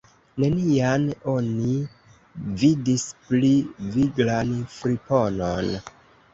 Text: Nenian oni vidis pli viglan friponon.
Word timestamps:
Nenian 0.43 1.03
oni 1.33 1.75
vidis 2.63 3.07
pli 3.29 3.53
viglan 3.99 4.59
friponon. 4.81 5.73